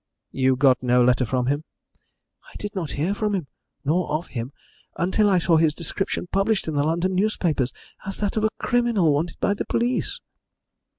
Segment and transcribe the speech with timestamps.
[0.31, 1.63] "You got no letter from him?"
[2.51, 3.45] "I did not hear from him
[3.85, 4.51] nor of him
[4.97, 7.71] until I saw his description published in the London newspapers
[8.03, 10.19] as that of a criminal wanted by the police."